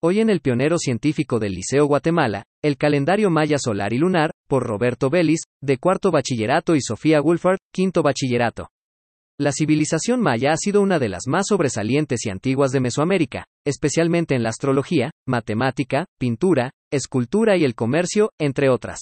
Hoy 0.00 0.20
en 0.20 0.30
el 0.30 0.40
pionero 0.40 0.78
científico 0.78 1.40
del 1.40 1.54
Liceo 1.54 1.86
Guatemala, 1.86 2.44
el 2.62 2.76
calendario 2.76 3.30
maya 3.30 3.58
solar 3.58 3.92
y 3.92 3.98
lunar, 3.98 4.30
por 4.46 4.62
Roberto 4.62 5.10
Vélez, 5.10 5.40
de 5.60 5.78
cuarto 5.78 6.12
bachillerato 6.12 6.76
y 6.76 6.80
Sofía 6.80 7.20
Wolford, 7.20 7.58
quinto 7.74 8.04
bachillerato. 8.04 8.68
La 9.40 9.50
civilización 9.50 10.20
maya 10.20 10.52
ha 10.52 10.56
sido 10.56 10.82
una 10.82 11.00
de 11.00 11.08
las 11.08 11.26
más 11.26 11.46
sobresalientes 11.48 12.26
y 12.26 12.30
antiguas 12.30 12.70
de 12.70 12.78
Mesoamérica, 12.78 13.46
especialmente 13.66 14.36
en 14.36 14.44
la 14.44 14.50
astrología, 14.50 15.10
matemática, 15.26 16.06
pintura, 16.16 16.70
escultura 16.92 17.56
y 17.56 17.64
el 17.64 17.74
comercio, 17.74 18.30
entre 18.38 18.70
otras. 18.70 19.00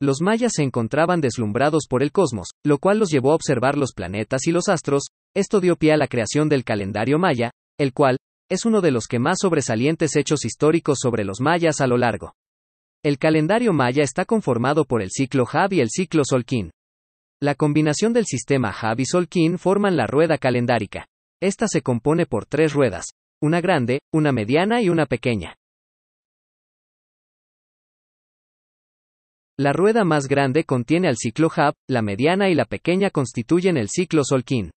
Los 0.00 0.20
mayas 0.20 0.54
se 0.56 0.64
encontraban 0.64 1.20
deslumbrados 1.20 1.86
por 1.88 2.02
el 2.02 2.10
cosmos, 2.10 2.48
lo 2.64 2.78
cual 2.78 2.98
los 2.98 3.10
llevó 3.10 3.30
a 3.30 3.36
observar 3.36 3.78
los 3.78 3.92
planetas 3.92 4.48
y 4.48 4.50
los 4.50 4.68
astros, 4.68 5.04
esto 5.32 5.60
dio 5.60 5.76
pie 5.76 5.92
a 5.92 5.96
la 5.96 6.08
creación 6.08 6.48
del 6.48 6.64
calendario 6.64 7.20
maya, 7.20 7.52
el 7.78 7.92
cual, 7.92 8.18
es 8.54 8.64
uno 8.64 8.80
de 8.80 8.90
los 8.90 9.06
que 9.06 9.18
más 9.18 9.40
sobresalientes 9.40 10.16
hechos 10.16 10.44
históricos 10.46 10.98
sobre 11.00 11.24
los 11.24 11.40
mayas 11.40 11.80
a 11.82 11.86
lo 11.86 11.98
largo. 11.98 12.34
El 13.02 13.18
calendario 13.18 13.74
maya 13.74 14.02
está 14.02 14.24
conformado 14.24 14.86
por 14.86 15.02
el 15.02 15.10
ciclo 15.10 15.44
Hab 15.52 15.74
y 15.74 15.80
el 15.80 15.90
ciclo 15.90 16.22
Solquín. 16.24 16.70
La 17.40 17.54
combinación 17.54 18.14
del 18.14 18.24
sistema 18.24 18.70
Hab 18.70 19.00
y 19.00 19.04
Solquín 19.04 19.58
forman 19.58 19.96
la 19.96 20.06
rueda 20.06 20.38
calendárica. 20.38 21.06
Esta 21.42 21.68
se 21.68 21.82
compone 21.82 22.24
por 22.24 22.46
tres 22.46 22.72
ruedas, 22.72 23.08
una 23.42 23.60
grande, 23.60 24.00
una 24.10 24.32
mediana 24.32 24.80
y 24.80 24.88
una 24.88 25.04
pequeña. 25.04 25.56
La 29.58 29.72
rueda 29.72 30.04
más 30.04 30.26
grande 30.26 30.64
contiene 30.64 31.06
al 31.06 31.16
ciclo 31.16 31.48
Hab, 31.54 31.74
la 31.88 32.02
mediana 32.02 32.48
y 32.48 32.54
la 32.54 32.64
pequeña 32.64 33.10
constituyen 33.10 33.76
el 33.76 33.88
ciclo 33.88 34.24
Solquín. 34.24 34.70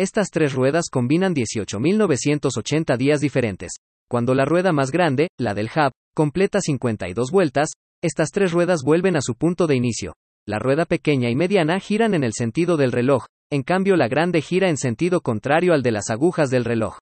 Estas 0.00 0.30
tres 0.30 0.54
ruedas 0.54 0.86
combinan 0.90 1.34
18.980 1.34 2.96
días 2.96 3.20
diferentes. 3.20 3.72
Cuando 4.08 4.34
la 4.34 4.46
rueda 4.46 4.72
más 4.72 4.92
grande, 4.92 5.28
la 5.38 5.52
del 5.52 5.66
hub, 5.66 5.92
completa 6.16 6.62
52 6.62 7.30
vueltas, 7.30 7.68
estas 8.02 8.30
tres 8.30 8.52
ruedas 8.52 8.80
vuelven 8.82 9.16
a 9.16 9.20
su 9.20 9.34
punto 9.34 9.66
de 9.66 9.76
inicio. 9.76 10.14
La 10.48 10.58
rueda 10.58 10.86
pequeña 10.86 11.28
y 11.28 11.36
mediana 11.36 11.78
giran 11.80 12.14
en 12.14 12.24
el 12.24 12.32
sentido 12.32 12.78
del 12.78 12.92
reloj, 12.92 13.26
en 13.52 13.62
cambio 13.62 13.94
la 13.96 14.08
grande 14.08 14.40
gira 14.40 14.70
en 14.70 14.78
sentido 14.78 15.20
contrario 15.20 15.74
al 15.74 15.82
de 15.82 15.90
las 15.90 16.08
agujas 16.08 16.48
del 16.48 16.64
reloj. 16.64 16.96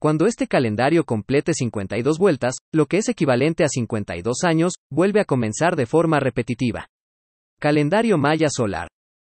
Cuando 0.00 0.24
este 0.24 0.46
calendario 0.46 1.04
complete 1.04 1.52
52 1.52 2.16
vueltas, 2.18 2.54
lo 2.72 2.86
que 2.86 2.96
es 2.96 3.10
equivalente 3.10 3.64
a 3.64 3.68
52 3.68 4.44
años, 4.44 4.72
vuelve 4.90 5.20
a 5.20 5.26
comenzar 5.26 5.76
de 5.76 5.84
forma 5.84 6.20
repetitiva. 6.20 6.86
Calendario 7.60 8.16
Maya 8.16 8.48
Solar. 8.48 8.88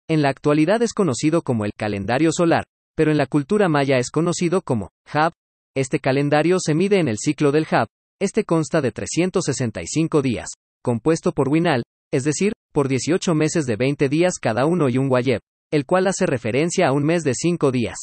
En 0.09 0.21
la 0.21 0.29
actualidad 0.29 0.81
es 0.81 0.93
conocido 0.93 1.41
como 1.41 1.65
el 1.65 1.73
calendario 1.73 2.31
solar, 2.31 2.63
pero 2.95 3.11
en 3.11 3.17
la 3.17 3.25
cultura 3.25 3.67
maya 3.67 3.97
es 3.97 4.09
conocido 4.09 4.61
como 4.61 4.89
Hab. 5.11 5.33
Este 5.75 5.99
calendario 5.99 6.59
se 6.61 6.73
mide 6.73 6.99
en 6.99 7.09
el 7.09 7.17
ciclo 7.17 7.51
del 7.51 7.67
Hab. 7.69 7.87
Este 8.21 8.45
consta 8.45 8.79
de 8.79 8.93
365 8.93 10.21
días, 10.21 10.49
compuesto 10.81 11.33
por 11.33 11.49
Winal, 11.49 11.83
es 12.13 12.23
decir, 12.23 12.53
por 12.71 12.87
18 12.87 13.35
meses 13.35 13.65
de 13.65 13.75
20 13.75 14.07
días 14.07 14.35
cada 14.41 14.65
uno 14.65 14.87
y 14.87 14.97
un 14.97 15.11
Wayeb, 15.11 15.41
el 15.73 15.85
cual 15.85 16.07
hace 16.07 16.25
referencia 16.25 16.87
a 16.87 16.93
un 16.93 17.03
mes 17.03 17.23
de 17.23 17.33
5 17.33 17.71
días. 17.71 17.97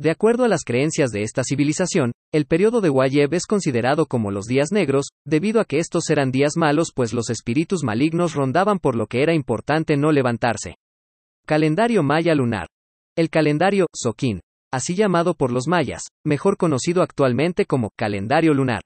De 0.00 0.10
acuerdo 0.10 0.44
a 0.44 0.48
las 0.48 0.62
creencias 0.64 1.10
de 1.10 1.20
esta 1.20 1.42
civilización, 1.44 2.12
el 2.32 2.46
periodo 2.46 2.80
de 2.80 2.88
Wayeb 2.88 3.34
es 3.34 3.44
considerado 3.44 4.06
como 4.06 4.30
los 4.30 4.46
días 4.46 4.72
negros, 4.72 5.08
debido 5.26 5.60
a 5.60 5.66
que 5.66 5.78
estos 5.78 6.08
eran 6.08 6.30
días 6.30 6.52
malos 6.56 6.92
pues 6.94 7.12
los 7.12 7.28
espíritus 7.28 7.84
malignos 7.84 8.32
rondaban 8.32 8.78
por 8.78 8.96
lo 8.96 9.06
que 9.08 9.22
era 9.22 9.34
importante 9.34 9.98
no 9.98 10.10
levantarse. 10.10 10.76
Calendario 11.46 12.02
Maya 12.02 12.34
Lunar. 12.34 12.66
El 13.14 13.28
calendario, 13.28 13.88
Soquín, 13.94 14.40
así 14.72 14.94
llamado 14.94 15.34
por 15.34 15.52
los 15.52 15.68
mayas, 15.68 16.04
mejor 16.24 16.56
conocido 16.56 17.02
actualmente 17.02 17.66
como 17.66 17.90
calendario 17.94 18.54
lunar. 18.54 18.80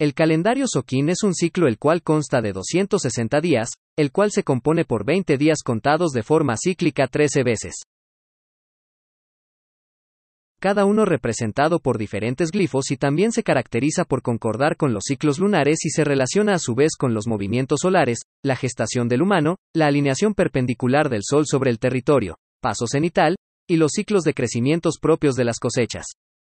El 0.00 0.14
calendario 0.14 0.64
Soquín 0.66 1.10
es 1.10 1.24
un 1.24 1.34
ciclo 1.34 1.66
el 1.66 1.76
cual 1.76 2.02
consta 2.02 2.40
de 2.40 2.54
260 2.54 3.42
días, 3.42 3.68
el 3.98 4.12
cual 4.12 4.30
se 4.30 4.44
compone 4.44 4.86
por 4.86 5.04
20 5.04 5.36
días 5.36 5.58
contados 5.62 6.12
de 6.12 6.22
forma 6.22 6.54
cíclica 6.56 7.06
13 7.06 7.42
veces 7.42 7.74
cada 10.60 10.84
uno 10.84 11.04
representado 11.04 11.78
por 11.78 11.98
diferentes 11.98 12.50
glifos 12.50 12.90
y 12.90 12.96
también 12.96 13.32
se 13.32 13.42
caracteriza 13.42 14.04
por 14.04 14.22
concordar 14.22 14.76
con 14.76 14.92
los 14.92 15.04
ciclos 15.06 15.38
lunares 15.38 15.84
y 15.84 15.90
se 15.90 16.04
relaciona 16.04 16.54
a 16.54 16.58
su 16.58 16.74
vez 16.74 16.96
con 16.98 17.14
los 17.14 17.26
movimientos 17.26 17.80
solares, 17.82 18.20
la 18.42 18.56
gestación 18.56 19.08
del 19.08 19.22
humano, 19.22 19.56
la 19.74 19.86
alineación 19.86 20.34
perpendicular 20.34 21.08
del 21.08 21.22
Sol 21.22 21.44
sobre 21.46 21.70
el 21.70 21.78
territorio, 21.78 22.38
paso 22.60 22.86
cenital, 22.86 23.36
y 23.68 23.76
los 23.76 23.92
ciclos 23.94 24.24
de 24.24 24.34
crecimientos 24.34 24.98
propios 25.00 25.36
de 25.36 25.44
las 25.44 25.58
cosechas. 25.58 26.06